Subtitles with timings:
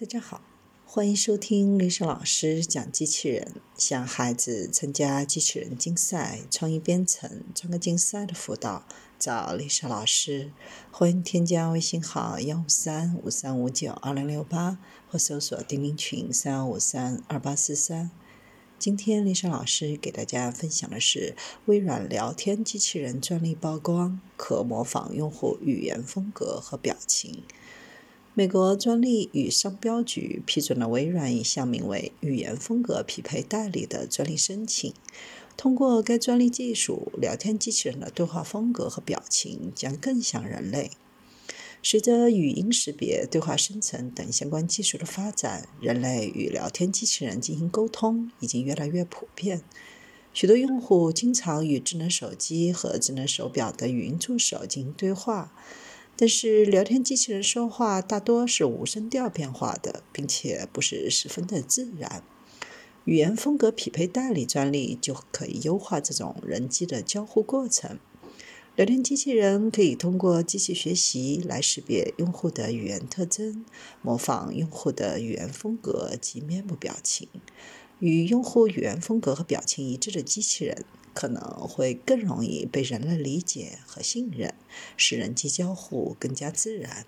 [0.00, 0.40] 大家好，
[0.86, 8.86] 欢迎收听丽莎老师讲机器人，向孩子参加机器人竞赛、创意编程、创客竞赛的辅导，
[9.18, 10.52] 找丽莎老师。
[10.92, 14.78] 欢迎添加微信号幺五三五三五九二零六八，
[15.10, 18.12] 或搜索钉钉群三幺五三二八四三。
[18.78, 21.34] 今天丽莎老师给大家分享的是
[21.66, 27.42] 微软聊天机器人专利曝光，可模仿用户语言风格和表情。
[28.38, 34.94] 美国专利与商标局批准了微软一项名为“语言风格匹配代理”的专利申请。
[35.56, 40.92] 通过该专利技术，聊天机器人的对话风格和表情将更像人类。
[41.82, 49.62] 随着语音识别、对话生成等相关技术的发展，人类与聊天机器人进行沟通已经越来越普遍。
[50.32, 55.52] 许多用户经常与智能手机和智能手表的语音助手进行对话。
[56.20, 62.24] 但是，聊天机器人说话大多是无声调变化的，并且不是十分的自然。
[63.04, 68.00] 语言风格匹配代理专利就可以优化这种人机的交互过程。
[68.74, 73.64] 聊天机器人可以通过机器学习来识别用户的语言特征，
[74.02, 77.28] 模仿用户的语言风格及面部表情。
[78.00, 80.84] 与用户语言风格和表情一致的机器人。
[81.18, 84.54] 可能会更容易被人类理解和信任，
[84.96, 87.04] 使人际交互更加自然。